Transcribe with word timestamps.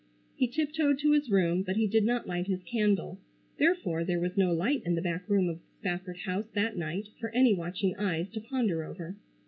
He 0.35 0.47
tiptoed 0.47 0.97
to 0.97 1.11
his 1.11 1.29
room 1.29 1.61
but 1.61 1.75
he 1.75 1.85
did 1.85 2.03
not 2.03 2.25
light 2.25 2.47
his 2.47 2.63
candle, 2.63 3.19
therefore 3.59 4.03
there 4.03 4.19
was 4.19 4.35
no 4.35 4.51
light 4.51 4.81
in 4.83 4.95
the 4.95 5.01
back 5.03 5.29
room 5.29 5.47
of 5.47 5.57
the 5.59 5.61
Spafford 5.77 6.17
house 6.21 6.47
that 6.55 6.75
night 6.75 7.09
for 7.19 7.29
any 7.35 7.53
watching 7.53 7.95
eyes 7.97 8.27
to 8.29 8.41
ponder 8.41 8.83
over. 8.83 9.15